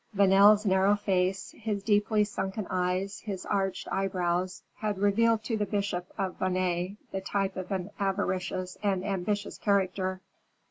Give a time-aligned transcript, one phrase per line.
[0.15, 6.11] Vanel's narrow face, his deeply sunken eyes, his arched eyebrows, had revealed to the bishop
[6.17, 10.19] of Vannes the type of an avaricious and ambitious character.